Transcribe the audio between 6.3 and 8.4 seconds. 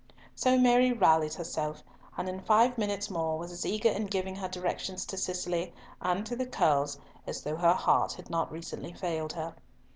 the Curlls as though her heart had